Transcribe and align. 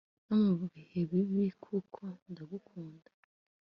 no 0.27 0.35
mubihe 0.57 0.99
Bibi 1.09 1.45
kuko 1.63 2.01
ndagukunda. 2.31 3.09